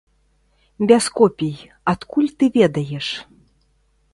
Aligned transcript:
Без 0.91 1.09
копій, 1.19 1.57
адкуль 1.93 2.33
ты 2.37 2.45
ведаеш? 2.57 3.07